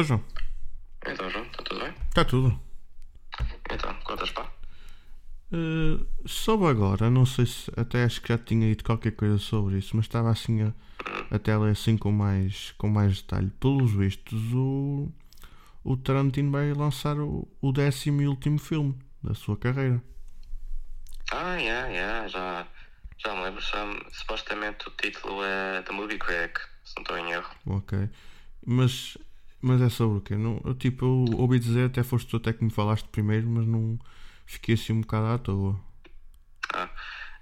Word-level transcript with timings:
Estou, 0.00 0.04
João. 0.04 0.24
Então, 1.06 1.30
João, 1.30 1.44
está 1.44 1.62
tudo 1.62 1.80
bem? 1.80 1.94
Está 2.08 2.24
tudo. 2.24 2.60
Então, 3.70 3.94
contas 4.04 4.30
pá? 4.30 4.50
Uh, 5.52 6.06
soube 6.26 6.66
agora, 6.66 7.10
não 7.10 7.26
sei 7.26 7.44
se 7.44 7.70
até 7.76 8.04
acho 8.04 8.22
que 8.22 8.28
já 8.28 8.38
tinha 8.38 8.68
dito 8.68 8.84
qualquer 8.84 9.10
coisa 9.12 9.36
sobre 9.38 9.78
isso, 9.78 9.96
mas 9.96 10.06
estava 10.06 10.30
assim 10.30 10.62
a, 10.62 10.72
até 11.30 11.56
ler 11.56 11.72
assim 11.72 11.98
com 11.98 12.12
mais, 12.12 12.72
com 12.78 12.88
mais 12.88 13.20
detalhe. 13.20 13.50
Pelos 13.60 13.92
vistos, 13.92 14.40
o, 14.54 15.12
o 15.84 15.96
Tarantino 15.96 16.50
vai 16.50 16.72
lançar 16.72 17.18
o, 17.18 17.46
o 17.60 17.72
décimo 17.72 18.22
e 18.22 18.28
último 18.28 18.58
filme 18.58 18.96
da 19.22 19.34
sua 19.34 19.56
carreira. 19.56 20.02
Ah, 21.32 21.56
yeah, 21.56 21.88
yeah, 21.88 22.28
já, 22.28 22.66
já 23.18 23.34
me 23.34 23.42
lembro. 23.42 23.60
Já, 23.60 23.84
supostamente 24.12 24.88
o 24.88 24.90
título 24.92 25.44
é 25.44 25.82
The 25.82 25.92
Movie 25.92 26.18
Critic, 26.18 26.58
se 26.84 26.94
não 26.96 27.02
estou 27.02 27.18
em 27.18 27.32
erro. 27.32 27.50
Ok. 27.66 28.08
Mas, 28.66 29.16
mas 29.60 29.80
é 29.80 29.88
sobre 29.88 30.18
o 30.18 30.20
quê? 30.20 30.36
Não, 30.36 30.60
eu, 30.64 30.74
tipo, 30.74 31.04
eu 31.04 31.38
ouvi 31.38 31.58
dizer, 31.58 31.86
até 31.86 32.02
foste 32.02 32.28
tu 32.28 32.36
até 32.36 32.52
que 32.52 32.64
me 32.64 32.70
falaste 32.70 33.08
primeiro, 33.08 33.48
mas 33.48 33.66
não 33.66 33.98
fiquei 34.46 34.74
assim 34.74 34.92
um 34.92 35.00
bocado 35.00 35.26
à 35.26 35.38
toa. 35.38 35.80
Ah, 36.74 36.88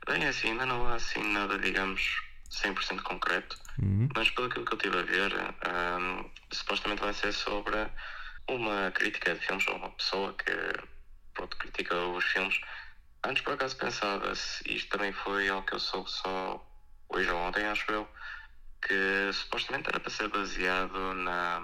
bem, 0.07 0.27
assim, 0.27 0.51
ainda 0.51 0.67
não 0.67 0.87
há 0.87 0.95
assim 0.95 1.23
nada, 1.33 1.59
digamos, 1.59 2.21
100% 2.51 3.03
concreto. 3.03 3.59
Uhum. 3.81 4.09
Mas 4.17 4.31
pelo 4.31 4.49
que 4.49 4.59
eu 4.59 4.65
estive 4.65 4.99
a 4.99 5.03
ver, 5.03 5.33
ahm, 5.67 6.25
supostamente 6.53 7.03
vai 7.03 7.13
ser 7.13 7.33
sobre 7.33 7.77
uma 8.49 8.91
crítica 8.93 9.35
de 9.35 9.41
filmes 9.41 9.67
ou 9.69 9.77
uma 9.77 9.91
pessoa 9.91 10.35
que 10.35 10.53
pronto, 11.35 11.57
critica 11.59 11.97
os 11.97 12.25
filmes. 12.25 12.61
Antes 13.25 13.43
por 13.43 13.55
acaso 13.55 13.77
pensava 13.77 14.35
se 14.35 14.63
isto 14.73 14.89
também 14.91 15.13
foi 15.13 15.49
algo 15.49 15.67
que 15.67 15.75
eu 15.75 15.81
soube 15.81 16.11
só 16.11 16.65
hoje 17.09 17.31
ou 17.31 17.39
ontem, 17.39 17.65
acho 17.67 17.91
eu, 17.91 18.09
que 18.83 19.33
supostamente 19.33 19.89
era 19.89 20.01
para 20.01 20.11
ser 20.11 20.29
baseado 20.29 21.15
na, 21.15 21.61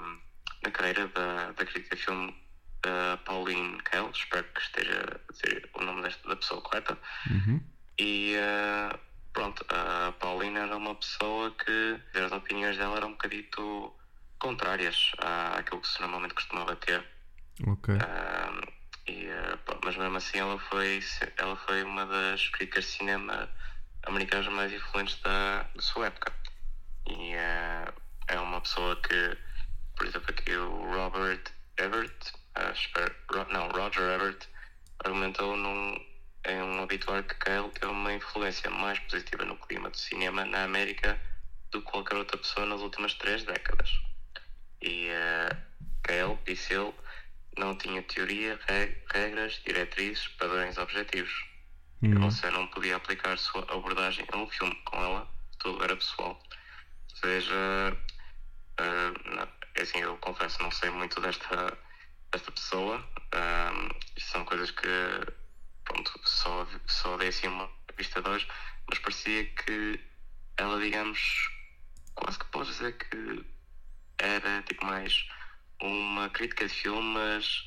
na 0.64 0.70
carreira 0.70 1.06
da, 1.08 1.52
da 1.52 1.64
crítica 1.66 1.94
de 1.96 2.02
filme 2.02 2.34
da 2.82 3.18
Pauline 3.24 3.80
Kael, 3.82 4.10
espero 4.10 4.44
que 4.54 4.60
esteja 4.60 5.20
a 5.28 5.32
dizer 5.32 5.70
o 5.74 5.82
nome 5.82 6.02
desta, 6.02 6.28
da 6.28 6.36
pessoa 6.36 6.60
correta. 6.62 6.98
Uhum. 7.30 7.60
E 7.98 8.34
eh, 8.34 8.98
pronto, 9.32 9.64
a 9.68 10.12
Paulina 10.12 10.60
era 10.60 10.76
uma 10.76 10.94
pessoa 10.94 11.50
que 11.52 12.00
as 12.18 12.32
opiniões 12.32 12.76
dela 12.76 12.96
eram 12.96 13.08
um 13.08 13.12
bocadito 13.12 13.94
contrárias 14.38 15.12
à- 15.18 15.58
àquilo 15.58 15.80
que 15.80 15.88
se 15.88 16.00
normalmente 16.00 16.34
costumava 16.34 16.76
ter. 16.76 17.06
Ok. 17.66 17.94
Ah, 18.00 18.60
e, 19.06 19.26
eh, 19.26 19.58
mas 19.84 19.96
mesmo 19.96 20.16
assim 20.16 20.38
ela 20.38 20.58
foi, 20.58 21.00
ela 21.36 21.56
foi 21.56 21.82
uma 21.84 22.04
das 22.06 22.48
críticas 22.48 22.84
de 22.84 22.90
cinema 22.90 23.50
americanas 24.06 24.48
mais 24.48 24.72
influentes 24.72 25.20
da, 25.22 25.62
da 25.74 25.80
sua 25.82 26.06
época. 26.06 26.32
E 27.08 27.34
eh, 27.34 27.92
é 28.28 28.40
uma 28.40 28.60
pessoa 28.60 28.96
que, 28.96 29.38
por 29.96 30.06
exemplo, 30.06 30.30
aqui 30.30 30.52
o 30.54 30.84
Robert 30.92 31.42
Everett, 31.78 32.32
espero- 32.72 33.14
Ro- 33.32 33.46
não, 33.52 33.68
Roger 33.70 34.02
Everett, 34.02 34.48
argumentou 35.04 35.56
num, 35.56 35.94
em 36.46 36.62
um 36.62 36.82
habituar 36.82 37.22
que 37.24 37.34
Cale 37.36 37.70
teve 37.70 37.86
uma 37.92 38.12
influência 38.12 38.70
mais 38.70 38.98
positiva 39.00 39.44
no 39.44 39.56
clima 39.58 39.90
do 39.90 39.96
cinema 39.98 40.44
na 40.44 40.64
América 40.64 41.20
do 41.70 41.80
que 41.82 41.90
qualquer 41.90 42.16
outra 42.16 42.38
pessoa 42.38 42.66
nas 42.66 42.80
últimas 42.80 43.14
três 43.14 43.44
décadas. 43.44 43.90
E 44.82 45.08
uh, 45.10 45.56
Cale, 46.02 46.38
disse 46.46 46.74
ele, 46.74 46.94
não 47.58 47.76
tinha 47.76 48.02
teoria, 48.02 48.58
re- 48.68 48.96
regras, 49.12 49.60
diretrizes, 49.64 50.28
padrões 50.28 50.78
objetivos. 50.78 51.32
E 52.02 52.14
Uhum. 52.14 52.30
Você 52.30 52.50
não 52.50 52.66
podia 52.68 52.96
aplicar 52.96 53.38
sua 53.38 53.62
abordagem 53.62 54.26
a 54.32 54.36
um 54.36 54.46
filme 54.48 54.74
com 54.84 54.96
ela, 55.02 55.26
tudo 55.58 55.82
era 55.82 55.96
pessoal. 55.96 56.38
Ou 57.10 57.16
seja, 57.16 57.54
é 58.78 59.63
assim, 59.82 59.98
eu 59.98 60.16
confesso, 60.18 60.62
não 60.62 60.70
sei 60.70 60.90
muito 60.90 61.20
desta, 61.20 61.76
desta 62.32 62.52
pessoa. 62.52 63.04
Isto 64.16 64.30
são 64.30 64.44
coisas 64.44 64.70
que, 64.70 64.88
pronto, 65.84 66.20
só, 66.24 66.66
só 66.86 67.16
dei 67.16 67.28
assim 67.28 67.48
uma 67.48 67.70
vista 67.96 68.22
de 68.22 68.28
olhos, 68.28 68.46
mas 68.88 68.98
parecia 68.98 69.44
que 69.44 70.00
ela, 70.56 70.80
digamos, 70.80 71.50
quase 72.14 72.38
que 72.38 72.44
pode 72.46 72.68
dizer 72.68 72.96
que 72.96 73.44
era 74.18 74.62
tipo 74.62 74.84
mais 74.84 75.26
uma 75.80 76.30
crítica 76.30 76.66
de 76.66 76.72
filme, 76.72 77.14
mas 77.14 77.64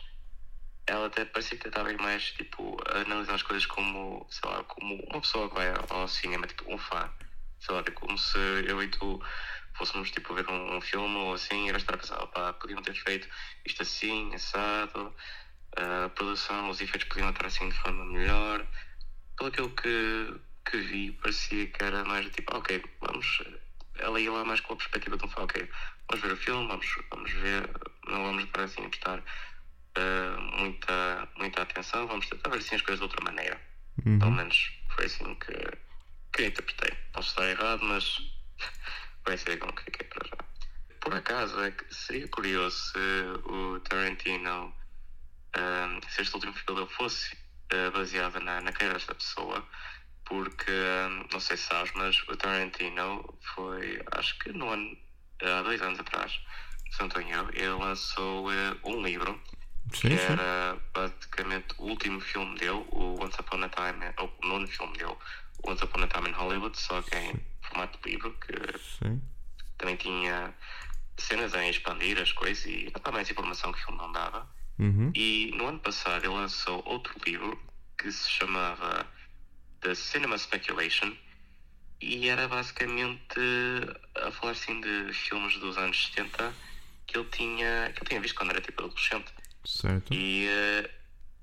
ela 0.88 1.08
até 1.08 1.26
parecia 1.26 1.58
que 1.58 1.66
tentava 1.66 1.92
mais 2.02 2.32
tipo 2.32 2.78
analisar 2.90 3.36
as 3.36 3.44
coisas 3.44 3.66
como, 3.66 4.26
sei 4.30 4.50
lá, 4.50 4.64
como 4.64 4.96
uma 5.12 5.22
pessoa 5.22 5.50
que 5.50 5.56
vai 5.56 5.74
ao 5.90 6.08
cinema, 6.08 6.48
tipo 6.48 6.74
um 6.74 6.78
fã. 6.78 7.12
Sei 7.60 7.74
lá, 7.76 7.84
tipo, 7.84 8.00
como 8.00 8.18
se 8.18 8.38
eu 8.68 8.82
e 8.82 8.88
tu 8.88 9.22
fôssemos 9.78 10.12
tipo 10.12 10.34
ver 10.34 10.50
um, 10.50 10.78
um 10.78 10.82
filme 10.82 11.16
ou 11.16 11.34
assim 11.34 11.70
era 11.70 11.78
estar 11.78 11.94
a 11.94 11.98
pensar, 11.98 12.28
pá, 12.28 12.54
podiam 12.54 12.82
ter 12.82 12.96
feito 12.96 13.28
isto 13.66 13.84
assim, 13.84 14.34
assado, 14.34 15.16
a 15.76 16.10
produção, 16.10 16.70
os 16.70 16.82
efeitos 16.82 17.08
podiam 17.08 17.30
estar 17.30 17.46
assim 17.46 17.70
de 17.70 17.76
forma 17.76 18.06
melhor. 18.06 18.66
Pelo 19.38 19.50
aquilo 19.50 19.70
que, 19.70 20.34
que 20.70 20.78
vi, 20.78 21.12
parecia 21.12 21.68
que 21.68 21.84
era 21.84 22.04
mais 22.04 22.30
tipo, 22.32 22.56
ok, 22.58 22.84
vamos. 23.02 23.44
Ela 24.00 24.20
ia 24.20 24.32
lá 24.32 24.44
mais 24.44 24.60
com 24.60 24.74
a 24.74 24.78
perspectiva 24.78 25.18
de 25.18 25.26
um 25.26 25.30
ok, 25.36 25.70
vamos 26.10 26.26
ver 26.26 26.34
o 26.34 26.38
filme, 26.38 26.68
vamos, 26.68 26.88
vamos 27.10 27.32
ver, 27.32 27.70
não 28.08 28.24
vamos 28.24 28.44
estar 28.44 28.62
assim 28.64 28.90
prestar 28.90 29.20
uh, 29.20 30.42
muita, 30.42 31.30
muita 31.38 31.62
atenção, 31.62 32.08
vamos 32.08 32.28
tentar 32.28 32.50
ver 32.50 32.58
assim 32.58 32.76
as 32.76 32.82
coisas 32.82 33.00
de 33.00 33.04
outra 33.04 33.24
maneira. 33.24 33.60
Uhum. 34.06 34.20
Pelo 34.20 34.32
menos 34.32 34.72
foi 34.96 35.06
assim 35.06 35.36
que, 35.36 35.54
que 36.34 36.42
eu 36.42 36.48
interpretei. 36.48 36.98
Posso 37.12 37.30
estar 37.30 37.50
errado, 37.50 37.84
mas 37.84 38.22
como 39.60 39.74
que 39.74 39.84
fiquei 39.84 40.08
para 40.08 40.28
já. 40.28 40.38
Por 41.02 41.14
acaso, 41.14 41.60
é 41.62 41.72
que 41.72 41.94
seria 41.94 42.28
curioso 42.28 42.76
se 42.92 43.00
o 43.46 43.80
Tarantino, 43.82 44.74
um, 45.56 46.10
se 46.10 46.22
este 46.22 46.36
último 46.36 46.54
filme 46.54 46.82
dele 46.82 46.94
fosse 46.96 47.34
uh, 47.74 47.92
baseado 47.92 48.40
na, 48.40 48.62
na 48.62 48.72
carreira 48.72 48.96
desta 48.96 49.16
pessoa, 49.16 49.66
porque, 50.26 50.72
um, 50.72 51.28
não 51.32 51.40
sei 51.40 51.58
se 51.58 51.64
sabes, 51.64 51.92
mas 51.96 52.20
o 52.28 52.36
Tarantino 52.36 53.38
foi, 53.56 54.02
acho 54.12 54.38
que 54.40 54.52
no 54.52 54.70
ano, 54.70 54.98
há 55.42 55.62
dois 55.62 55.82
anos 55.82 56.00
atrás, 56.00 56.40
se 56.92 57.02
não 57.02 57.30
erro, 57.30 57.50
ele 57.54 57.68
lançou 57.70 58.48
uh, 58.48 58.80
um 58.84 59.02
livro 59.02 59.42
Sim, 59.94 60.10
que 60.10 60.14
era 60.16 60.78
basicamente 60.94 61.76
o 61.78 61.86
último 61.86 62.20
filme 62.20 62.58
dele, 62.58 62.86
o 62.92 63.24
Once 63.24 63.40
Upon 63.40 63.64
a 63.64 63.70
Time, 63.70 64.14
ou 64.18 64.38
o 64.44 64.48
nono 64.48 64.68
filme 64.68 64.98
dele, 64.98 65.16
Once 65.66 65.84
Upon 65.84 66.04
a 66.04 66.08
Time 66.08 66.30
in 66.30 66.34
Hollywood, 66.34 66.78
só 66.80 67.02
que 67.02 67.16
em 67.16 67.34
formato 67.62 68.00
de 68.02 68.12
livro, 68.12 68.34
que 68.40 68.80
Sim. 68.80 69.22
também 69.78 69.96
tinha 69.96 70.54
cenas 71.18 71.54
em 71.54 71.70
expandir 71.70 72.20
as 72.22 72.32
coisas 72.32 72.66
e 72.66 72.92
dava 72.92 73.12
mais 73.12 73.30
informação 73.30 73.72
que 73.72 73.80
o 73.80 73.86
filme 73.86 73.98
não 74.00 74.12
dava. 74.12 74.50
Uhum. 74.80 75.12
E 75.16 75.52
no 75.56 75.68
ano 75.68 75.80
passado 75.80 76.24
ele 76.24 76.34
lançou 76.34 76.84
outro 76.86 77.14
livro 77.26 77.60
que 77.98 78.12
se 78.12 78.30
chamava 78.30 79.08
The 79.82 79.96
Cinema 79.96 80.38
Speculation 80.38 81.16
e 82.00 82.30
era 82.30 82.48
basicamente 82.48 83.40
a 84.16 84.32
falar 84.32 84.52
assim 84.52 84.80
de 84.80 85.12
filmes 85.14 85.58
dos 85.58 85.78
anos 85.78 86.08
70 86.16 86.54
que 87.08 87.18
ele 87.18 87.28
tinha, 87.30 87.92
que 87.94 88.02
ele 88.02 88.10
tinha 88.10 88.22
visto 88.22 88.36
quando 88.36 88.52
era 88.52 88.62
tipo 88.62 88.84
adolescente. 88.84 89.34
Certo. 89.66 90.14
E, 90.14 90.48
eh, 90.48 90.90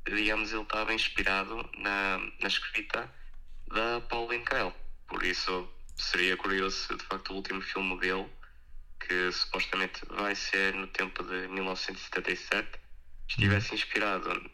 digamos, 0.06 0.52
ele 0.52 0.62
estava 0.62 0.94
inspirado 0.94 1.68
na, 1.78 2.18
na 2.40 2.48
escrita 2.48 3.10
da 3.74 4.00
Pauline 4.00 4.44
Kael. 4.44 4.72
Por 5.06 5.22
isso, 5.22 5.68
seria 5.96 6.36
curioso 6.36 6.76
se, 6.76 6.96
de 6.96 7.04
facto, 7.04 7.32
o 7.32 7.36
último 7.36 7.60
filme 7.60 7.98
dele, 7.98 8.26
que 9.00 9.32
supostamente 9.32 10.00
vai 10.08 10.34
ser 10.34 10.74
no 10.74 10.86
tempo 10.86 11.22
de 11.24 11.48
1977, 11.48 12.80
estivesse 13.28 13.74
inspirado 13.74 14.50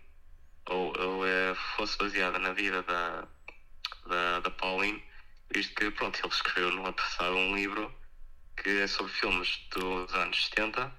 ou, 0.67 0.99
ou 0.99 1.26
eh, 1.26 1.55
fosse 1.76 1.96
baseado 1.99 2.38
na 2.38 2.52
vida 2.52 2.82
da, 2.82 3.28
da, 4.06 4.40
da 4.40 4.50
Pauline, 4.50 5.02
visto 5.52 5.75
que, 5.75 5.90
pronto, 5.90 6.19
ele 6.19 6.32
escreveu 6.32 6.70
no 6.72 6.84
ano 6.84 6.94
passado 6.94 7.37
um 7.37 7.55
livro 7.55 7.94
que 8.56 8.69
é 8.69 8.87
sobre 8.87 9.12
filmes 9.12 9.67
dos 9.70 10.12
anos 10.14 10.46
70 10.46 10.93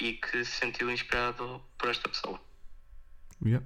e 0.00 0.14
que 0.14 0.44
se 0.44 0.52
sentiu 0.52 0.90
inspirado 0.90 1.62
por 1.78 1.90
esta 1.90 2.08
pessoa. 2.08 2.40
Yeah. 3.44 3.64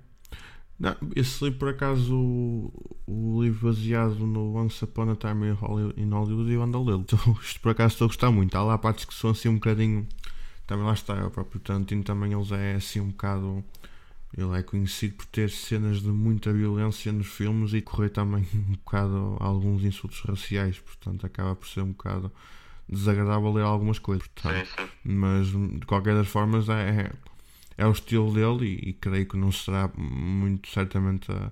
Não, 0.78 0.94
esse 1.16 1.42
livro, 1.42 1.58
por 1.58 1.68
acaso, 1.70 2.14
o, 2.14 2.96
o 3.06 3.42
livro 3.42 3.68
baseado 3.68 4.14
no 4.24 4.54
Once 4.54 4.84
Upon 4.84 5.10
a 5.10 5.16
Time 5.16 5.48
in 5.48 5.52
Hollywood, 5.52 6.00
in 6.00 6.08
Hollywood 6.10 6.52
eu 6.52 6.62
ando 6.62 6.78
a 6.78 6.80
lê-lo. 6.80 7.00
Então, 7.00 7.18
Isto, 7.42 7.60
por 7.60 7.70
acaso, 7.70 7.94
estou 7.94 8.04
a 8.04 8.08
gostar 8.08 8.30
muito. 8.30 8.54
Há 8.56 8.62
lá 8.62 8.78
partes 8.78 9.04
que 9.04 9.14
são 9.14 9.30
assim 9.30 9.48
um 9.48 9.54
bocadinho. 9.54 10.06
Também 10.66 10.84
lá 10.84 10.92
está, 10.92 11.26
o 11.26 11.30
próprio 11.30 11.60
Tarantino 11.60 12.04
também 12.04 12.32
ele 12.32 12.44
já 12.44 12.58
é 12.58 12.76
assim 12.76 13.00
um 13.00 13.08
bocado. 13.08 13.64
Ele 14.36 14.56
é 14.56 14.62
conhecido 14.62 15.14
por 15.14 15.26
ter 15.26 15.50
cenas 15.50 16.00
de 16.02 16.08
muita 16.08 16.52
violência 16.52 17.10
nos 17.10 17.26
filmes 17.26 17.72
e 17.72 17.80
correr 17.80 18.10
também 18.10 18.46
um 18.54 18.72
bocado 18.72 19.36
alguns 19.40 19.82
insultos 19.82 20.20
raciais. 20.20 20.78
Portanto, 20.78 21.26
acaba 21.26 21.56
por 21.56 21.66
ser 21.66 21.80
um 21.80 21.88
bocado 21.88 22.30
desagradável 22.88 23.52
ler 23.52 23.64
algumas 23.64 23.98
coisas. 23.98 24.28
Portanto, 24.28 24.68
mas 25.02 25.48
de 25.48 25.86
qualquer 25.86 26.14
das 26.14 26.28
formas 26.28 26.68
é, 26.68 27.10
é 27.78 27.86
o 27.86 27.92
estilo 27.92 28.32
dele 28.34 28.66
e, 28.84 28.90
e 28.90 28.92
creio 28.92 29.26
que 29.26 29.36
não 29.38 29.50
será 29.50 29.90
muito 29.96 30.68
certamente 30.68 31.30
a, 31.32 31.50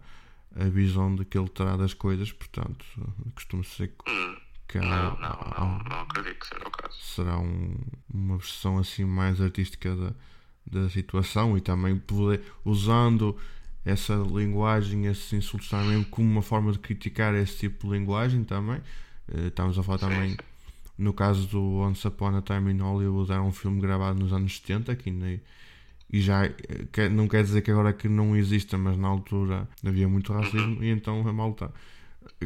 a 0.57 0.65
visão 0.65 1.15
de 1.17 1.25
que 1.25 1.39
ele 1.39 1.49
terá 1.49 1.77
das 1.77 1.95
coisas, 1.95 2.31
portanto 2.33 2.85
costumo 3.35 3.63
dizer 3.63 3.89
que, 4.05 4.11
Hum, 4.11 4.37
que 4.69 4.79
há- 4.79 4.83
não, 4.83 5.19
não, 5.21 5.29
há- 5.31 5.55
não, 5.61 5.79
não 5.85 6.01
acredito 6.03 6.41
que 6.41 6.47
seja 6.49 6.67
o 6.67 6.71
caso. 6.71 6.99
será 7.01 7.39
um- 7.39 7.77
uma 8.13 8.37
versão 8.39 8.77
assim 8.79 9.05
mais 9.05 9.41
artística 9.41 9.95
da, 9.97 10.13
da 10.67 10.91
situação 10.91 11.57
e 11.57 11.61
também 11.61 11.97
poder, 11.97 12.43
usando 12.65 13.37
essa 13.85 14.15
linguagem, 14.17 15.07
esses 15.07 15.33
insultos 15.33 15.69
também 15.69 16.03
como 16.05 16.29
uma 16.29 16.43
forma 16.43 16.73
de 16.73 16.79
criticar 16.81 17.33
esse 17.37 17.57
tipo 17.59 17.87
de 17.87 17.93
linguagem 17.93 18.43
também. 18.43 18.79
Uh, 19.29 19.47
estamos 19.47 19.79
a 19.79 19.83
falar 19.85 19.99
também 19.99 20.37
no 20.99 21.13
caso 21.13 21.47
do 21.47 21.61
Once 21.79 22.05
Upon 22.09 22.37
a 22.37 22.43
Time 22.43 22.73
in 22.73 22.79
Hollywood 22.79 23.31
era 23.31 23.43
um 23.43 23.53
filme 23.53 23.81
gravado 23.81 24.19
nos 24.19 24.33
anos 24.33 24.57
70 24.57 24.91
aqui 24.93 25.11
na, 25.13 25.37
e 26.11 26.21
já 26.21 26.49
quer, 26.93 27.11
não 27.11 27.27
quer 27.29 27.43
dizer 27.43 27.63
que 27.63 27.71
agora 27.71 27.93
que 27.93 28.09
não 28.09 28.37
exista, 28.37 28.79
mas 28.79 28.97
na 28.97 29.09
altura 29.09 29.69
havia 29.85 30.09
muito 30.09 30.33
racismo 30.33 30.83
e 30.83 30.91
então 30.91 31.27
a 31.27 31.33
malta 31.33 31.73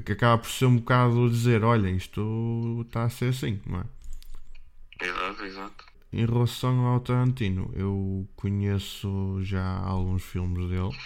que 0.04 0.12
acaba 0.12 0.38
por 0.38 0.50
ser 0.50 0.66
um 0.66 0.76
bocado 0.76 1.28
dizer, 1.30 1.64
olha, 1.64 1.88
isto 1.90 2.84
está 2.86 3.04
a 3.04 3.10
ser 3.10 3.30
assim, 3.30 3.60
não 3.66 3.80
é? 3.80 3.84
Exato, 5.02 5.44
exato. 5.44 5.84
Em 6.12 6.26
relação 6.26 6.86
ao 6.86 7.00
Tarantino, 7.00 7.70
eu 7.74 8.28
conheço 8.36 9.38
já 9.42 9.78
alguns 9.78 10.22
filmes 10.22 10.68
dele, 10.68 10.96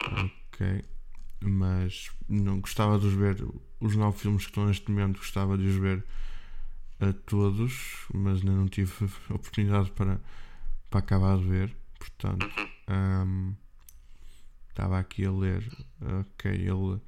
ok, 0.00 0.82
mas 1.40 2.10
não 2.28 2.60
gostava 2.60 2.98
de 2.98 3.06
os 3.06 3.12
ver, 3.12 3.44
os 3.80 3.94
nove 3.94 4.18
filmes 4.18 4.44
que 4.44 4.50
estão 4.50 4.66
neste 4.66 4.90
momento, 4.90 5.18
gostava 5.18 5.58
de 5.58 5.66
os 5.66 5.76
ver 5.76 6.04
a 6.98 7.12
todos, 7.12 8.06
mas 8.14 8.38
ainda 8.38 8.52
não 8.52 8.68
tive 8.68 8.92
oportunidade 9.28 9.90
para, 9.90 10.20
para 10.92 11.00
acabar 11.00 11.38
de 11.38 11.44
ver, 11.44 11.74
portanto, 11.98 12.46
um, 12.86 13.56
estava 14.68 14.98
aqui 14.98 15.24
a 15.24 15.32
ler, 15.32 15.66
ok, 16.20 16.50
ele 16.52 17.00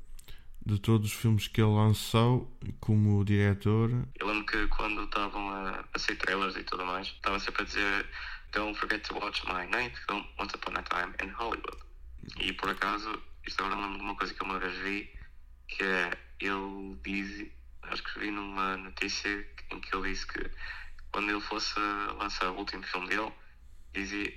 de 0.64 0.78
todos 0.78 1.12
os 1.12 1.14
filmes 1.14 1.46
que 1.46 1.60
ele 1.60 1.70
lançou 1.70 2.50
como 2.80 3.22
diretor. 3.22 3.90
Eu 4.18 4.26
lembro 4.26 4.46
que 4.46 4.66
quando 4.68 5.04
estavam 5.04 5.50
a, 5.50 5.84
a 5.92 5.98
sair 5.98 6.16
trailers 6.16 6.56
e 6.56 6.64
tudo 6.64 6.86
mais, 6.86 7.08
estava 7.08 7.38
sempre 7.38 7.62
a 7.62 7.64
dizer 7.66 8.08
Don't 8.52 8.78
forget 8.78 9.06
to 9.06 9.14
watch 9.18 9.44
my 9.46 9.66
ninth 9.66 9.94
film, 10.06 10.24
Once 10.38 10.56
Upon 10.56 10.78
a 10.78 10.82
Time 10.82 11.12
in 11.22 11.30
Hollywood. 11.34 11.78
E 12.40 12.54
por 12.54 12.70
acaso, 12.70 13.20
isto 13.46 13.62
agora 13.62 13.78
lembro 13.78 13.98
de 13.98 14.04
uma 14.04 14.16
coisa 14.16 14.32
que 14.32 14.42
eu 14.42 14.46
uma 14.46 14.58
vez 14.58 14.74
vi, 14.78 15.10
que 15.68 15.84
é, 15.84 16.10
ele 16.40 16.96
diz, 17.02 17.50
acho 17.82 18.02
que 18.02 18.20
vi 18.20 18.30
numa 18.30 18.78
notícia 18.78 19.46
em 19.70 19.78
que 19.78 19.94
ele 19.94 20.08
disse 20.08 20.26
que 20.26 20.50
quando 21.12 21.30
ele 21.30 21.40
fosse 21.42 21.78
lançar 22.18 22.50
o 22.50 22.56
último 22.56 22.82
filme 22.84 23.08
dele, 23.08 23.30
dizia, 23.94 24.32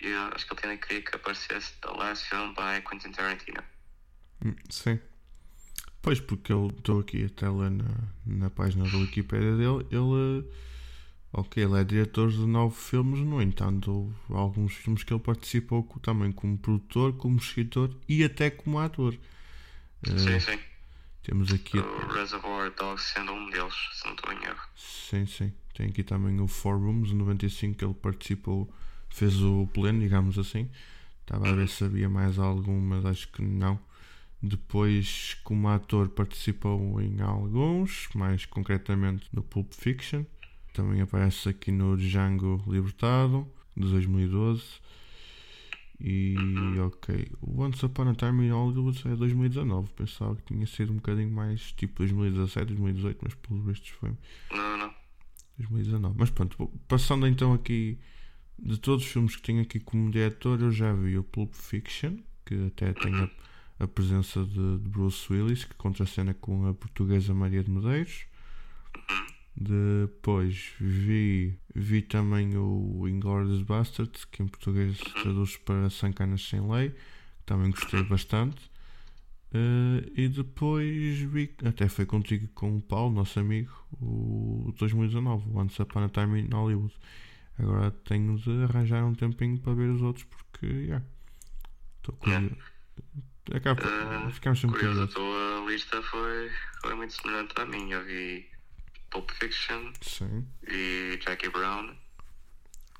eu 0.00 0.20
acho 0.34 0.46
que 0.46 0.52
ele 0.52 0.60
tinha 0.60 0.76
queria 0.76 1.02
que 1.02 1.16
aparecesse 1.16 1.72
The 1.80 1.88
Last 1.88 2.28
Film 2.28 2.54
by 2.54 2.82
Quentin 2.88 3.12
Tarantino. 3.12 3.62
Hum, 4.44 4.54
sim. 4.68 5.00
Pois, 6.02 6.20
porque 6.20 6.52
eu 6.52 6.68
estou 6.76 7.00
aqui 7.00 7.24
até 7.24 7.48
lá 7.48 7.70
na, 7.70 7.84
na 8.24 8.50
página 8.50 8.88
da 8.88 8.96
Wikipedia 8.96 9.56
dele, 9.56 9.86
ele. 9.90 10.48
Ok, 11.32 11.62
ele 11.62 11.78
é 11.78 11.84
diretor 11.84 12.30
de 12.30 12.46
nove 12.46 12.76
filmes, 12.76 13.20
no 13.20 13.42
entanto, 13.42 14.14
alguns 14.30 14.72
filmes 14.72 15.02
que 15.02 15.12
ele 15.12 15.20
participou 15.20 15.82
também 16.00 16.32
como 16.32 16.56
produtor, 16.56 17.12
como 17.14 17.36
escritor 17.36 17.94
e 18.08 18.24
até 18.24 18.48
como 18.48 18.78
ator. 18.78 19.18
Sim, 20.04 20.36
uh, 20.36 20.40
sim. 20.40 20.58
Temos 21.22 21.52
aqui. 21.52 21.76
O 21.76 22.06
Reservoir 22.06 22.70
Dogs 22.70 23.12
sendo 23.12 23.32
um 23.32 23.50
deles, 23.50 23.74
se 23.92 24.06
não 24.06 24.14
estou 24.14 24.32
em 24.32 24.44
erro. 24.44 24.68
Sim, 24.76 25.26
sim. 25.26 25.52
Tem 25.74 25.88
aqui 25.88 26.04
também 26.04 26.40
o 26.40 26.46
Four 26.46 26.78
Rooms, 26.78 27.12
95, 27.12 27.76
que 27.76 27.84
ele 27.84 27.94
participou, 27.94 28.72
fez 29.16 29.40
o 29.42 29.66
pleno, 29.72 30.00
digamos 30.00 30.38
assim. 30.38 30.68
Estava 31.22 31.48
a 31.48 31.52
ver 31.52 31.68
se 31.68 31.82
havia 31.82 32.08
mais 32.08 32.38
algum, 32.38 32.78
mas 32.78 33.04
acho 33.06 33.28
que 33.32 33.42
não. 33.42 33.80
Depois, 34.42 35.38
como 35.42 35.68
ator, 35.68 36.10
participou 36.10 37.00
em 37.00 37.20
alguns, 37.22 38.08
mais 38.14 38.44
concretamente 38.44 39.26
no 39.32 39.42
Pulp 39.42 39.72
Fiction. 39.72 40.24
Também 40.74 41.00
aparece 41.00 41.48
aqui 41.48 41.72
no 41.72 41.96
Django 41.96 42.62
Libertado, 42.68 43.48
de 43.74 43.88
2012. 43.88 44.62
E 45.98 46.36
ok, 46.78 47.32
o 47.40 47.62
Once 47.62 47.86
Upon 47.86 48.10
a 48.10 48.14
Time 48.14 48.46
in 48.46 48.50
Hollywood 48.50 49.08
é 49.08 49.16
2019. 49.16 49.88
Pensava 49.96 50.36
que 50.36 50.42
tinha 50.42 50.66
sido 50.66 50.92
um 50.92 50.96
bocadinho 50.96 51.30
mais 51.30 51.72
tipo 51.72 51.96
2017, 52.00 52.66
2018, 52.66 53.18
mas 53.22 53.34
pelos 53.34 53.64
vistos 53.64 53.88
foi. 53.88 54.10
Não, 54.52 54.76
não. 54.76 54.94
2019. 55.56 56.14
Mas 56.18 56.28
pronto, 56.28 56.70
passando 56.86 57.26
então 57.26 57.54
aqui 57.54 57.98
de 58.58 58.78
todos 58.78 59.04
os 59.04 59.10
filmes 59.10 59.36
que 59.36 59.42
tenho 59.42 59.62
aqui 59.62 59.80
como 59.80 60.10
diretor, 60.10 60.60
eu 60.60 60.70
já 60.70 60.92
vi 60.92 61.18
o 61.18 61.24
Pulp 61.24 61.54
Fiction, 61.54 62.18
que 62.44 62.66
até 62.66 62.92
tem 62.92 63.14
a 63.14 63.30
a 63.78 63.86
presença 63.86 64.44
de, 64.44 64.78
de 64.78 64.88
Bruce 64.88 65.30
Willis, 65.32 65.64
que 65.64 65.74
contracena 65.74 66.34
com 66.34 66.66
a 66.66 66.74
portuguesa 66.74 67.34
Maria 67.34 67.62
de 67.62 67.70
Medeiros. 67.70 68.26
Depois 69.54 70.72
vi, 70.78 71.58
vi 71.74 72.02
também 72.02 72.56
o 72.56 73.06
Inglourious 73.08 73.62
Bastards, 73.62 74.24
que 74.24 74.42
em 74.42 74.48
português 74.48 74.98
traduz 75.22 75.56
para 75.56 75.88
Sancanas 75.88 76.42
Sem 76.42 76.60
Lei, 76.60 76.94
também 77.44 77.70
gostei 77.70 78.02
bastante. 78.02 78.70
Uh, 79.54 80.04
e 80.14 80.28
depois 80.28 81.18
vi, 81.18 81.54
até 81.64 81.88
foi 81.88 82.04
contigo 82.04 82.48
com 82.48 82.76
o 82.76 82.80
Paulo, 82.80 83.14
nosso 83.14 83.38
amigo, 83.38 83.72
o 84.00 84.74
2019, 84.78 85.48
o 85.48 85.58
Once 85.58 85.80
Upon 85.80 86.04
a 86.04 86.08
Time 86.08 86.40
in 86.40 86.48
Hollywood. 86.52 86.92
Agora 87.58 87.90
tenho 87.90 88.36
de 88.38 88.64
arranjar 88.64 89.04
um 89.04 89.14
tempinho 89.14 89.58
para 89.58 89.74
ver 89.74 89.90
os 89.90 90.02
outros 90.02 90.24
porque, 90.24 90.66
yeah, 90.66 91.04
estou 91.96 92.14
curioso. 92.16 92.56
Acaba, 93.54 93.80
uh, 93.80 94.30
ficamos 94.30 94.60
sempre 94.60 94.78
curioso, 94.78 95.02
a 95.02 95.06
tua 95.06 95.70
lista 95.70 96.02
foi, 96.02 96.50
foi 96.82 96.94
muito 96.94 97.14
semelhante 97.14 97.54
à 97.60 97.64
minha. 97.64 98.02
Vi 98.02 98.50
Pulp 99.10 99.30
Fiction, 99.30 99.92
Sim. 100.02 100.46
vi 100.62 101.18
Jackie 101.24 101.48
Brown, 101.48 101.96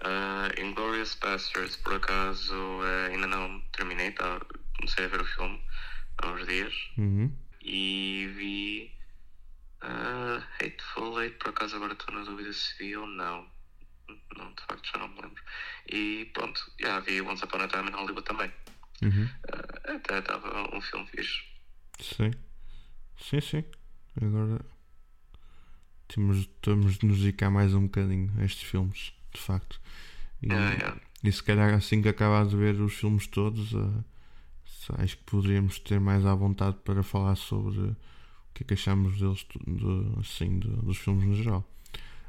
uh, 0.02 0.60
Inglorious 0.60 1.16
Bastards, 1.16 1.76
por 1.76 1.94
acaso 1.94 2.54
uh, 2.54 3.10
ainda 3.10 3.26
não 3.26 3.60
terminei, 3.72 4.12
tá, 4.12 4.40
comecei 4.76 5.04
a 5.04 5.08
ver 5.08 5.20
o 5.20 5.24
filme 5.24 5.60
há 6.18 6.28
uns 6.28 6.46
dias. 6.46 6.74
Uhum. 6.96 7.32
E 7.62 8.32
vi 8.36 8.92
uh, 9.82 10.42
Hateful 10.60 11.20
Eight, 11.20 11.36
por 11.38 11.50
acaso 11.50 11.76
agora 11.76 11.94
estou 11.94 12.14
na 12.14 12.24
dúvida 12.24 12.52
se 12.52 12.78
vi 12.78 12.96
ou 12.96 13.06
não. 13.06 13.55
Não, 14.36 14.52
de 14.52 14.62
facto 14.62 14.86
já 14.92 14.98
não 14.98 15.08
me 15.08 15.22
lembro. 15.22 15.42
E 15.88 16.30
pronto, 16.34 16.60
já 16.80 17.00
vi 17.00 17.20
Once 17.20 17.44
Upon 17.44 17.58
a 17.58 17.68
Time 17.68 17.88
in 17.88 17.92
Hollywood 17.92 18.24
também. 18.24 18.50
Uhum. 19.02 19.24
Uh, 19.24 19.96
até 19.96 20.18
estava 20.18 20.76
um 20.76 20.80
filme 20.80 21.06
fixe. 21.08 21.42
Sim. 22.00 22.30
Sim, 23.18 23.40
sim. 23.40 23.64
Agora 24.20 24.64
temos, 26.08 26.46
temos 26.62 26.98
de 26.98 27.06
nos 27.06 27.18
dedicar 27.18 27.50
mais 27.50 27.74
um 27.74 27.82
bocadinho 27.82 28.32
a 28.38 28.44
estes 28.44 28.62
filmes, 28.62 29.12
de 29.32 29.40
facto. 29.40 29.80
E, 30.42 30.46
yeah. 30.46 31.00
e 31.22 31.32
se 31.32 31.42
calhar 31.42 31.74
assim 31.74 32.02
que 32.02 32.08
acabar 32.08 32.46
de 32.46 32.56
ver 32.56 32.80
os 32.80 32.94
filmes 32.94 33.26
todos, 33.26 33.72
uh, 33.72 34.04
acho 34.98 35.16
que 35.16 35.24
poderíamos 35.24 35.78
ter 35.78 36.00
mais 36.00 36.24
à 36.24 36.34
vontade 36.34 36.76
para 36.84 37.02
falar 37.02 37.36
sobre 37.36 37.78
o 37.78 37.96
que 38.54 38.62
é 38.62 38.66
que 38.66 38.74
achamos 38.74 39.18
deles, 39.18 39.46
de, 39.66 40.20
assim, 40.20 40.58
de, 40.58 40.68
dos 40.68 40.98
filmes 40.98 41.24
no 41.24 41.34
geral. 41.34 41.68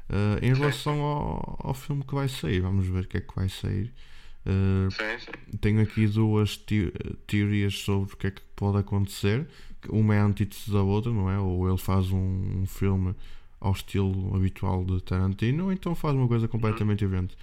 Uh, 0.08 0.42
em 0.42 0.54
relação 0.54 1.00
ao, 1.02 1.58
ao 1.62 1.74
filme 1.74 2.02
que 2.02 2.14
vai 2.14 2.28
sair, 2.28 2.60
vamos 2.60 2.86
ver 2.86 3.04
o 3.04 3.06
que 3.06 3.18
é 3.18 3.20
que 3.20 3.34
vai 3.34 3.48
sair. 3.48 3.92
Uh, 4.46 4.90
sim, 4.90 5.18
sim. 5.18 5.58
Tenho 5.58 5.82
aqui 5.82 6.06
duas 6.06 6.56
te 6.56 6.92
teorias 7.26 7.78
sobre 7.78 8.14
o 8.14 8.16
que 8.16 8.26
é 8.28 8.30
que 8.30 8.40
pode 8.56 8.78
acontecer. 8.78 9.46
Uma 9.90 10.14
é 10.14 10.20
a 10.20 10.24
antítese 10.24 10.70
da 10.70 10.82
outra, 10.82 11.12
não 11.12 11.30
é? 11.30 11.38
Ou 11.38 11.68
ele 11.68 11.76
faz 11.76 12.10
um, 12.10 12.62
um, 12.62 12.66
filme 12.66 13.14
ao 13.60 13.72
estilo 13.72 14.34
habitual 14.34 14.84
de 14.84 15.02
Tarantino, 15.02 15.64
ou 15.64 15.72
então 15.72 15.94
faz 15.94 16.14
uma 16.14 16.26
coisa 16.26 16.48
completamente 16.48 17.04
uhum. 17.04 17.10
diferente. 17.10 17.36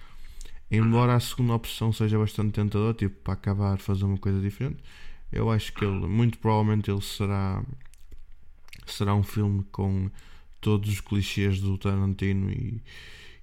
Embora 0.68 1.14
a 1.14 1.20
segunda 1.20 1.54
opção 1.54 1.92
seja 1.92 2.18
bastante 2.18 2.52
tentadora, 2.52 2.92
tipo, 2.92 3.14
para 3.22 3.34
acabar 3.34 3.78
fazer 3.78 4.04
uma 4.04 4.18
coisa 4.18 4.40
diferente, 4.40 4.82
eu 5.30 5.50
acho 5.50 5.72
que 5.72 5.84
ele, 5.84 6.06
muito 6.08 6.38
provavelmente, 6.38 6.90
ele 6.90 7.00
será 7.00 7.62
será 8.84 9.14
um 9.14 9.22
filme 9.22 9.64
com 9.70 10.10
todos 10.60 10.90
os 10.90 11.00
clichês 11.00 11.60
do 11.60 11.76
Tarantino 11.78 12.50
e 12.50 12.82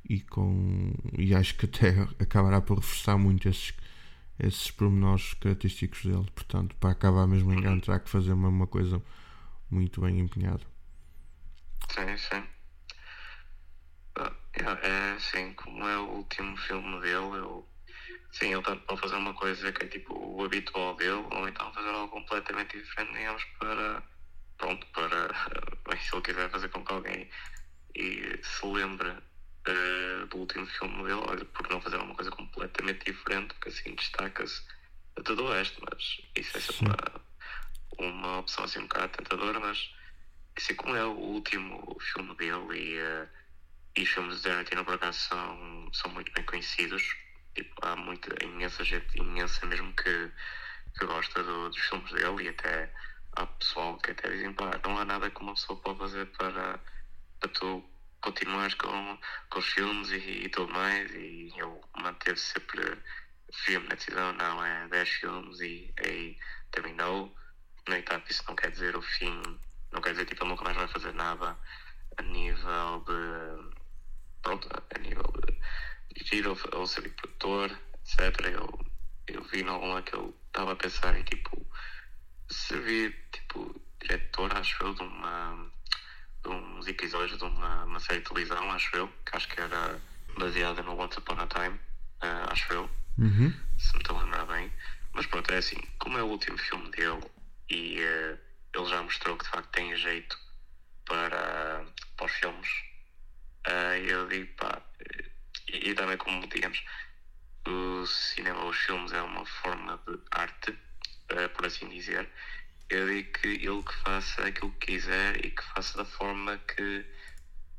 e 0.08 0.20
com 0.22 0.94
e 1.18 1.34
acho 1.34 1.56
que 1.56 1.66
até 1.66 2.02
acabará 2.20 2.62
por 2.62 2.80
reforçar 2.80 3.18
muito 3.18 3.48
esses 3.48 3.74
esses 4.40 4.72
pormenores 4.72 5.34
característicos 5.36 6.06
dele. 6.06 6.30
Portanto 6.36 6.76
para 6.76 6.92
acabar 6.92 7.28
mesmo 7.28 7.54
em 7.54 7.62
grande 7.62 7.82
track 7.82 8.10
fazer 8.10 8.34
uma, 8.34 8.50
uma 8.50 8.68
coisa 8.68 9.02
muito 9.70 10.02
bem 10.02 10.20
empenhada. 10.20 10.64
Sim 11.90 12.18
sim. 12.18 12.44
Ah, 14.16 14.34
é 14.82 15.14
assim 15.14 15.54
como 15.54 15.88
é 15.88 15.98
o 15.98 16.10
último 16.18 16.56
filme 16.58 17.00
dele 17.02 17.38
eu 17.38 17.68
sim 18.32 18.48
ele 18.52 18.60
está 18.60 18.78
a 18.88 18.98
fazer 18.98 19.16
uma 19.16 19.34
coisa 19.34 19.72
que 19.72 19.86
é 19.86 19.88
tipo 19.88 20.14
o 20.14 20.44
habitual 20.44 20.96
dele 20.96 21.26
ou 21.32 21.48
então 21.48 21.74
fazer 21.74 21.90
algo 21.90 22.10
completamente 22.10 22.78
diferente 22.78 23.14
digamos 23.14 23.44
para 23.60 24.04
pronto 24.64 24.88
para 24.94 25.28
bem, 25.90 26.00
se 26.02 26.16
ele 26.16 26.22
quiser 26.22 26.50
fazer 26.50 26.70
com 26.70 26.86
que 26.86 26.94
alguém 26.94 27.30
e 27.96 28.40
se 28.42 28.66
lembre 28.66 29.10
uh, 29.10 30.28
do 30.28 30.38
último 30.38 30.66
filme 30.66 31.04
dele, 31.04 31.22
olha, 31.28 31.44
por 31.46 31.70
não 31.70 31.82
fazer 31.82 31.98
uma 31.98 32.16
coisa 32.16 32.32
completamente 32.32 33.12
diferente, 33.12 33.54
porque 33.56 33.70
assim 33.70 33.94
destaca-se 33.94 34.62
a 35.18 35.22
todo 35.22 35.44
o 35.44 35.52
resto, 35.52 35.82
mas 35.90 36.22
isso 36.36 36.58
é 36.58 36.62
sempre 36.62 36.96
uma, 38.00 38.18
uma 38.22 38.40
opção 38.40 38.64
assim 38.64 38.80
um 38.80 38.84
bocado 38.84 39.18
tentadora, 39.18 39.60
mas 39.60 39.94
assim 40.58 40.76
como 40.76 40.96
é 40.96 41.04
o 41.04 41.12
último 41.12 41.98
filme 42.00 42.34
dele 42.38 42.74
e, 42.74 43.02
uh, 43.02 43.30
e 43.98 44.04
os 44.04 44.10
filmes 44.10 44.38
de 44.38 44.44
Tarantino 44.44 44.86
por 44.86 44.94
acaso 44.94 45.20
são, 45.20 45.90
são 45.92 46.10
muito 46.12 46.32
bem 46.32 46.46
conhecidos, 46.46 47.04
Tipo, 47.54 47.86
há 47.86 47.96
muita, 47.96 48.44
imensa 48.44 48.84
gente, 48.84 49.16
imensa 49.16 49.64
mesmo 49.68 49.94
que, 49.94 50.32
que 50.98 51.06
gosta 51.06 51.44
do, 51.44 51.70
dos 51.70 51.80
filmes 51.82 52.12
dele 52.12 52.46
e 52.46 52.50
até 52.50 52.92
há 53.36 53.46
pessoal 53.46 53.98
que 53.98 54.12
até 54.12 54.30
dizem, 54.30 54.54
pá, 54.54 54.72
não 54.86 54.98
há 54.98 55.06
nada 55.06 55.30
que 55.30 55.42
uma 55.42 55.54
pessoa 55.54 55.80
pode 55.80 56.00
fazer 56.00 56.26
para, 56.38 56.80
para 57.40 57.50
tu 57.50 57.84
continuares 58.22 58.74
com, 58.76 59.18
com 59.50 59.60
os 59.60 59.66
filmes 59.66 60.10
e, 60.12 60.46
e 60.46 60.50
tudo 60.50 60.72
mais. 60.74 61.12
E 61.12 61.52
ele 61.56 61.82
manteve 61.98 62.40
sempre 62.40 62.98
firme 63.54 63.88
na 63.88 63.96
decisão, 63.96 64.34
não, 64.34 64.66
é 64.66 64.88
10 64.88 65.10
filmes 65.10 65.60
e 65.62 65.94
aí 66.00 66.38
terminou. 66.72 67.36
No 67.88 67.96
entanto, 67.96 68.32
isso 68.32 68.44
não 68.48 68.56
quer 68.56 68.72
dizer 68.72 68.96
o 68.96 69.02
fim, 69.02 69.42
não 69.92 70.02
quer 70.02 70.12
dizer 70.12 70.26
tipo, 70.26 70.44
ele 70.44 70.52
nunca 70.52 70.64
mais 70.64 70.78
vai 70.78 70.88
fazer 70.88 71.14
nada 71.14 71.58
a 72.18 72.22
nível 72.22 73.04
de. 73.06 73.74
Pronto, 74.42 74.68
a 74.74 75.00
nível 75.00 75.24
de 75.46 75.60
dirigir 76.14 76.48
ou, 76.48 76.58
ou 76.74 76.86
ser 76.88 77.02
produtor, 77.16 77.72
etc. 78.02 78.46
Eu, 78.48 78.80
eu 79.28 79.44
vi 79.44 79.62
em 79.62 79.68
algum 79.68 80.02
que 80.02 80.16
ele 80.16 80.34
estava 80.48 80.74
a 80.74 80.76
pensar 80.76 81.18
em 81.18 81.24
tipo 81.24 81.66
servir 82.54 83.16
tipo 83.32 83.82
diretor, 84.02 84.56
acho 84.56 84.84
eu, 84.84 84.94
de 84.94 85.02
uma 85.04 85.72
de 86.44 86.50
uns 86.50 86.88
episódios 86.88 87.38
de 87.38 87.44
uma, 87.46 87.86
uma 87.86 88.00
série 88.02 88.20
de 88.20 88.26
televisão, 88.30 88.70
acho 88.72 88.94
eu, 88.98 89.08
que 89.26 89.36
acho 89.38 89.48
que 89.48 89.62
era 89.62 90.02
baseada 90.38 90.82
no 90.84 91.00
Once 91.00 91.18
Upon 91.18 91.40
a 91.40 91.48
Time, 91.48 91.76
uh, 92.22 92.52
acho 92.52 92.74
eu, 92.74 92.90
Uhum. 93.18 93.54
se 93.78 93.94
me 93.94 94.00
estou 94.02 94.18
a 94.18 94.24
lembrar 94.24 94.46
bem. 94.48 94.72
Mas 95.14 95.26
pronto, 95.28 95.50
é 95.52 95.58
assim, 95.58 95.78
como 96.00 96.18
é 96.18 96.24
o 96.24 96.28
último 96.28 96.58
filme 96.58 96.90
dele 96.92 97.22
e 97.70 98.00
uh, 98.02 98.40
ele 98.74 98.86
já 98.90 99.02
mostrou 99.04 99.38
que 99.38 99.46
de 99.46 99.52
facto 99.52 99.70
tem 99.72 99.96
jeito 99.96 100.38
para, 101.06 101.86
para 102.18 102.26
os 102.26 102.32
filmes, 102.34 102.70
uh, 103.68 103.96
eu 104.06 104.28
digo, 104.28 104.52
pá, 104.56 104.82
e, 105.70 105.92
e 105.92 105.94
também 105.94 106.18
como 106.18 106.46
digamos, 106.48 106.84
o 107.68 108.06
cinema, 108.06 108.66
os 108.66 108.78
filmes 108.78 109.14
é 109.14 109.22
uma 109.22 109.46
forma 109.46 109.98
de 110.06 110.20
arte, 110.32 110.78
por 111.56 111.66
assim 111.66 111.88
dizer. 111.90 112.30
Eu 112.90 113.08
digo 113.08 113.32
que 113.34 113.48
ele 113.48 113.84
que 113.84 113.94
faça 114.04 114.46
aquilo 114.48 114.72
que 114.74 114.88
quiser 114.88 115.46
e 115.46 115.52
que 115.52 115.64
faça 115.76 115.98
da 115.98 116.06
forma 116.06 116.58
que, 116.60 117.06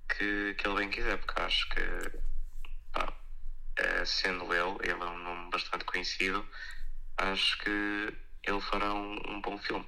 que, 0.09 0.55
que 0.55 0.67
ele 0.69 0.77
bem 0.77 0.91
quiser, 0.91 1.19
porque 1.19 1.41
acho 1.41 1.69
que 1.71 1.81
pá, 2.93 3.13
eh, 3.79 4.05
sendo 4.05 4.53
ele, 4.53 4.79
ele 4.83 4.93
é 5.03 5.07
um 5.07 5.19
nome 5.19 5.51
bastante 5.51 5.85
conhecido, 5.85 6.49
acho 7.19 7.59
que 7.59 7.71
ele 8.45 8.61
fará 8.61 8.93
um, 8.95 9.15
um 9.29 9.41
bom 9.41 9.59
filme. 9.59 9.87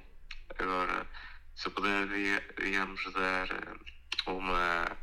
Agora, 0.59 1.07
se 1.55 1.67
eu 1.67 1.71
puder, 1.73 2.07
di- 2.07 2.63
digamos, 2.63 3.01
dar 3.13 3.49
eh, 3.51 4.31
uma, 4.31 4.97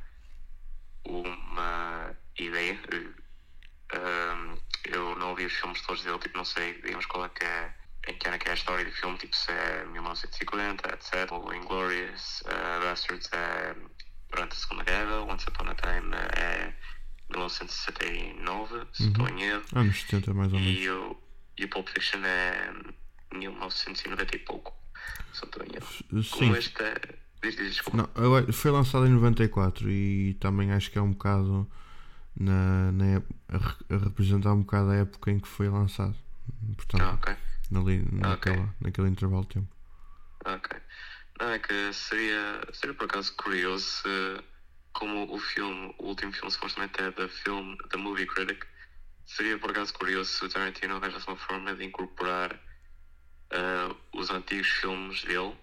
uma 1.06 2.16
ideia, 2.38 2.78
eh, 3.92 4.59
eu 4.87 5.16
não 5.16 5.35
vi 5.35 5.47
os 5.47 5.52
filmes 5.54 5.80
todos 5.83 6.02
dele, 6.02 6.18
tipo, 6.18 6.37
não 6.37 6.44
sei, 6.44 6.75
digamos, 6.83 7.06
qual 7.06 7.25
é 7.25 7.28
que 7.30 7.44
é, 7.44 7.75
em 8.06 8.16
que 8.38 8.49
é 8.49 8.50
a 8.50 8.54
história 8.54 8.84
do 8.84 8.90
filme, 8.92 9.16
tipo, 9.18 9.34
se 9.34 9.50
é 9.50 9.84
1950, 9.87 10.88
etc. 10.94 11.32
O 11.32 11.52
Inglourious 11.54 12.42
uh, 12.42 12.80
Bastards 12.84 13.28
é 13.32 13.75
durante 14.30 14.52
a 14.52 14.56
Segunda 14.56 14.84
Guerra, 14.84 15.20
Once 15.23 15.46
Upon 15.49 15.68
a 15.70 15.75
Time 15.75 16.14
é 16.37 16.73
1969, 17.30 18.87
se 18.92 19.06
estou 19.08 19.28
em 19.28 19.42
erro. 19.42 19.62
Anos 19.75 20.00
70 20.02 20.34
mais 20.34 20.52
ou 20.52 20.58
menos. 20.61 20.78
E 20.80 20.88
o, 20.90 21.16
e 21.58 21.64
o 21.64 21.68
Pulp 21.68 21.88
Fiction 21.88 22.20
é 22.25 22.73
1990 23.32 24.37
e 24.37 24.38
pouco, 24.40 24.73
se 25.32 25.44
estou 25.44 25.62
em 25.64 25.75
erro. 25.75 26.23
Sim. 26.23 26.30
Como. 26.30 26.54
Diz, 27.42 27.56
diz, 27.56 27.75
desculpa. 27.75 28.08
Não, 28.16 28.52
foi 28.52 28.70
lançado 28.70 29.06
em 29.06 29.11
94 29.11 29.90
e 29.90 30.34
também 30.40 30.73
acho 30.73 30.90
que 30.90 30.96
é 30.99 31.02
um 31.02 31.11
bocado 31.12 31.70
na, 32.34 32.90
na 32.92 33.04
a, 33.49 33.58
re- 33.58 33.84
a 33.90 33.99
representar 33.99 34.54
um 34.54 34.61
bocado 34.62 34.90
a 34.90 34.94
época 34.96 35.30
em 35.30 35.38
que 35.38 35.46
foi 35.49 35.68
lançado. 35.68 36.14
Portanto, 36.76 37.02
Ah, 37.02 37.14
ok. 37.14 37.37
Ali, 37.80 38.04
naquela, 38.12 38.74
naquele 38.80 39.08
intervalo 39.08 39.42
de 39.42 39.54
tempo. 39.54 39.76
Ok. 40.44 40.80
Não, 41.40 41.50
é 41.50 41.58
que 41.58 41.92
seria, 41.92 42.60
seria 42.72 42.94
por 42.94 43.04
acaso 43.04 43.34
curioso 43.36 43.84
se, 43.84 44.44
como 44.92 45.32
o 45.34 45.38
filme, 45.38 45.94
o 45.98 46.06
último 46.06 46.32
filme 46.32 46.50
supostamente 46.50 47.00
é 47.00 47.10
da 47.10 47.28
film, 47.28 47.76
da 47.90 47.98
Movie 47.98 48.26
Critic, 48.26 48.64
seria 49.26 49.58
por 49.58 49.70
acaso 49.70 49.92
curioso 49.94 50.30
se 50.30 50.44
o 50.44 50.48
Tarantino 50.48 50.96
arranjasse 50.96 51.26
uma 51.26 51.36
forma 51.36 51.74
de 51.74 51.84
incorporar 51.84 52.60
ah, 53.52 53.94
os 54.14 54.30
antigos 54.30 54.68
filmes 54.68 55.24
dele 55.24 55.56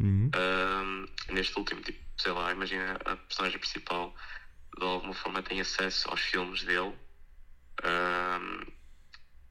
Uhum. 0.00 0.30
Ahm, 0.34 1.06
neste 1.30 1.56
último, 1.58 1.80
tipo, 1.82 1.98
sei 2.18 2.32
lá, 2.32 2.52
imagina 2.52 2.98
a 3.04 3.16
personagem 3.16 3.58
principal 3.58 4.14
de 4.78 4.84
alguma 4.84 5.14
forma 5.14 5.42
tem 5.42 5.60
acesso 5.60 6.10
aos 6.10 6.20
filmes 6.20 6.64
dele 6.64 6.94
ahm, 7.82 8.64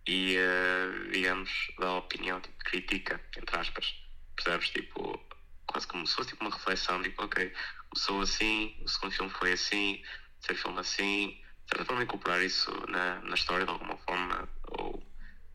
e, 0.08 0.36
eh, 0.38 1.10
digamos, 1.12 1.50
dá 1.80 1.96
opinião, 1.96 2.42
tipo, 2.42 2.58
critica, 2.66 3.22
entre 3.38 3.58
aspas, 3.58 3.96
percebes? 4.36 4.70
Tipo, 4.70 5.20
quase 5.68 5.88
como 5.88 6.06
se 6.06 6.16
fosse 6.16 6.30
tipo, 6.30 6.44
uma 6.44 6.54
reflexão, 6.54 7.02
tipo, 7.02 7.24
ok, 7.24 7.54
começou 7.90 8.22
assim, 8.22 8.76
o 8.84 8.88
segundo 8.88 9.12
filme 9.14 9.32
foi 9.32 9.54
assim, 9.54 9.96
o 9.96 10.42
terceiro 10.42 10.62
filme 10.62 10.80
assim, 10.80 11.28
de 11.30 11.70
certa 11.70 11.86
forma 11.86 12.04
incorporar 12.04 12.42
isso 12.44 12.72
na, 12.90 13.22
na 13.22 13.36
história 13.36 13.66
de 13.66 13.72
alguma 13.72 13.98
forma, 13.98 14.50
ou 14.80 15.04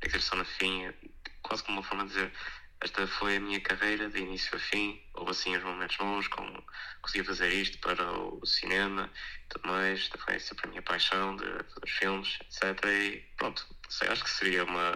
a 0.02 0.20
só 0.20 0.36
no 0.36 0.44
fim, 0.44 0.92
quase 1.42 1.62
como 1.64 1.78
uma 1.78 1.86
forma 1.86 2.04
de 2.04 2.10
dizer 2.10 2.32
esta 2.80 3.06
foi 3.06 3.36
a 3.36 3.40
minha 3.40 3.60
carreira 3.60 4.08
de 4.08 4.18
início 4.20 4.56
a 4.56 4.60
fim, 4.60 5.00
houve 5.14 5.32
assim 5.32 5.56
os 5.56 5.64
momentos 5.64 5.96
bons, 5.96 6.28
com, 6.28 6.62
consegui 7.02 7.24
fazer 7.24 7.52
isto 7.52 7.78
para 7.78 8.12
o 8.12 8.44
cinema 8.46 9.10
e 9.44 9.48
tudo 9.48 9.68
mais, 9.68 10.00
esta 10.00 10.18
foi 10.18 10.38
sempre 10.38 10.66
a 10.66 10.70
minha 10.70 10.82
paixão 10.82 11.36
de 11.36 11.44
fazer 11.44 11.88
filmes, 11.98 12.38
etc. 12.42 12.84
E 12.84 13.24
pronto, 13.36 13.66
sei, 13.88 14.08
acho 14.08 14.22
que 14.22 14.30
seria 14.30 14.64
uma, 14.64 14.94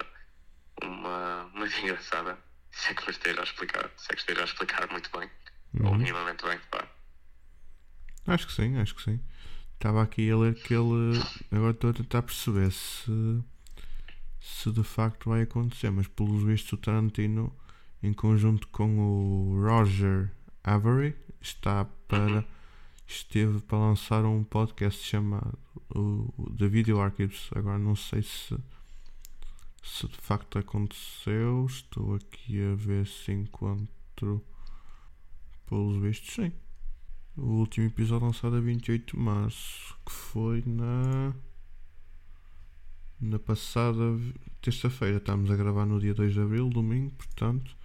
uma, 0.83 1.67
ideia 1.67 1.81
engraçada, 1.83 2.39
se 2.71 2.91
é 2.91 2.95
que 2.95 3.05
me 3.05 3.11
esteja 3.11 3.41
a 3.41 3.45
explicar, 3.45 3.91
se 3.97 4.12
é 4.12 4.15
que 4.15 4.21
esteja 4.21 4.43
a 4.43 4.45
explicar 4.45 4.89
muito 4.91 5.11
bem, 5.19 5.29
ou 5.81 5.91
Uhum. 5.91 5.99
minimamente 5.99 6.45
bem, 6.45 6.59
pá. 6.71 6.87
Acho 8.27 8.47
que 8.47 8.53
sim, 8.53 8.77
acho 8.79 8.95
que 8.95 9.03
sim. 9.03 9.21
Estava 9.75 10.03
aqui 10.03 10.31
a 10.31 10.37
ler 10.37 10.55
que 10.55 10.75
ele. 10.75 11.19
Agora 11.51 11.73
estou 11.73 11.91
a 11.91 11.93
tentar 11.93 12.23
perceber 12.23 12.71
se. 12.71 13.43
Se 14.41 14.71
de 14.73 14.83
facto 14.83 15.31
vai 15.31 15.43
acontecer, 15.43 15.91
mas 15.91 16.09
pelos 16.09 16.43
vistos 16.43 16.73
o 16.73 16.77
Tarantino, 16.77 17.57
em 18.02 18.12
conjunto 18.12 18.66
com 18.68 18.99
o 18.99 19.64
Roger 19.64 20.30
Avery, 20.64 21.14
está 21.40 21.85
para. 22.09 22.44
Esteve 23.06 23.61
para 23.61 23.78
lançar 23.78 24.25
um 24.25 24.42
podcast 24.42 25.04
chamado 25.04 25.59
The 26.59 26.66
Video 26.66 27.00
Archives. 27.00 27.50
Agora 27.54 27.78
não 27.78 27.94
sei 27.94 28.23
se. 28.23 28.56
Se 29.82 30.09
de 30.09 30.16
facto 30.16 30.59
aconteceu. 30.59 31.66
Estou 31.66 32.14
aqui 32.14 32.62
a 32.62 32.75
ver 32.75 33.06
se 33.06 33.32
encontro. 33.32 34.42
Pelos 35.66 36.02
vistos, 36.02 36.35
sim. 36.35 36.52
O 37.37 37.61
último 37.61 37.87
episódio 37.87 38.26
lançado 38.26 38.56
a 38.56 38.61
28 38.61 39.16
de 39.16 39.23
março, 39.23 39.97
que 40.04 40.12
foi 40.12 40.62
na. 40.66 41.35
Na 43.21 43.38
passada 43.38 44.02
terça-feira. 44.61 45.18
Estamos 45.18 45.50
a 45.50 45.56
gravar 45.56 45.87
no 45.87 46.00
dia 46.00 46.14
2 46.14 46.32
de 46.32 46.40
abril, 46.40 46.68
domingo, 46.68 47.12
portanto. 47.12 47.76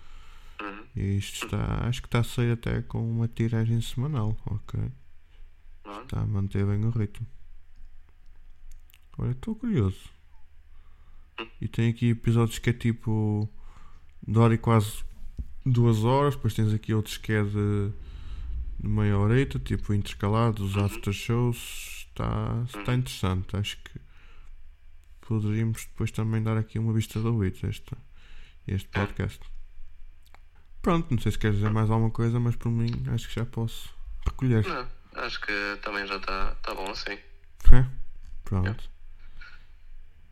Uhum. 0.97 1.03
E 1.03 1.17
isto 1.17 1.45
está. 1.45 1.87
Acho 1.87 2.01
que 2.01 2.07
está 2.07 2.19
a 2.19 2.23
sair 2.23 2.51
até 2.51 2.81
com 2.81 3.09
uma 3.09 3.27
tiragem 3.27 3.79
semanal. 3.81 4.35
Ok. 4.45 4.79
Está 6.03 6.21
a 6.21 6.25
manter 6.25 6.65
bem 6.65 6.83
o 6.83 6.89
ritmo. 6.89 7.25
Olha, 9.17 9.31
estou 9.31 9.55
curioso. 9.55 10.09
E 11.61 11.67
tem 11.67 11.89
aqui 11.89 12.09
episódios 12.09 12.59
que 12.59 12.69
é 12.69 12.73
tipo. 12.73 13.49
de 14.27 14.37
hora 14.37 14.53
e 14.53 14.57
quase 14.57 15.03
duas 15.65 16.03
horas. 16.03 16.35
Depois 16.35 16.53
tens 16.53 16.73
aqui 16.73 16.93
outros 16.93 17.17
que 17.17 17.31
é 17.31 17.43
de, 17.43 17.91
de 18.79 18.87
meia 18.87 19.17
horita, 19.17 19.59
tipo 19.59 19.93
intercalados, 19.93 20.75
os 20.75 20.77
after 20.77 21.13
shows. 21.13 22.07
Está, 22.09 22.63
está 22.65 22.93
interessante. 22.95 23.55
Acho 23.55 23.77
que 23.83 23.99
poderíamos 25.21 25.85
depois 25.85 26.11
também 26.11 26.41
dar 26.41 26.57
aqui 26.57 26.79
uma 26.79 26.93
vista 26.93 27.19
de 27.19 27.27
ouvidos 27.27 27.63
a 27.63 27.67
este, 27.67 27.91
este 28.67 28.89
podcast. 28.89 29.56
Pronto, 30.87 31.11
não 31.11 31.19
sei 31.19 31.33
se 31.33 31.37
queres 31.37 31.57
dizer 31.57 31.69
mais 31.69 31.89
alguma 31.89 32.09
coisa, 32.09 32.39
mas 32.39 32.55
por 32.55 32.69
mim 32.71 32.89
acho 33.13 33.27
que 33.27 33.35
já 33.35 33.45
posso 33.45 33.93
recolher. 34.25 34.65
Não, 34.65 34.87
acho 35.21 35.41
que 35.41 35.51
também 35.81 36.07
já 36.07 36.15
está 36.15 36.55
tá 36.63 36.73
bom 36.73 36.89
assim. 36.89 37.11
É? 37.11 37.85
Pronto. 38.45 38.89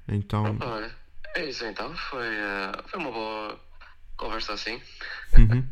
Então. 0.07 0.55
Opa, 0.55 0.65
olha, 0.65 0.95
é 1.35 1.50
isso 1.50 1.65
então, 1.65 1.93
foi, 1.97 2.25
eh, 2.25 2.71
foi 2.88 3.00
uma 3.01 3.12
boa 3.12 3.59
conversa 4.15 4.53
assim. 4.53 4.81
uhum. 5.38 5.67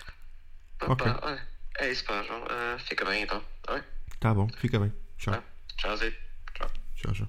Opa, 0.82 0.92
Ok. 0.92 1.06
olha, 1.22 1.48
é 1.78 1.90
isso 1.90 2.04
pá, 2.04 2.22
João. 2.22 2.44
Eh, 2.50 2.78
fica 2.80 3.02
bem 3.06 3.22
então, 3.22 3.42
tá 3.62 3.76
bem? 3.76 3.84
Tá 4.20 4.34
bom, 4.34 4.46
fica 4.58 4.78
bem. 4.78 4.92
Tchau. 5.16 5.32
Tá? 5.32 5.42
Tchauzinho. 5.78 6.12
Tchau. 6.52 6.70
Tchau, 6.96 7.14
tchau. 7.14 7.28